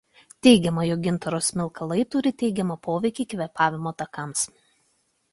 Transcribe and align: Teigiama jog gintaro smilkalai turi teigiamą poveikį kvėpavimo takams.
Teigiama 0.45 0.83
jog 0.85 1.01
gintaro 1.07 1.41
smilkalai 1.47 2.05
turi 2.15 2.31
teigiamą 2.43 2.77
poveikį 2.87 3.25
kvėpavimo 3.35 3.93
takams. 4.01 4.43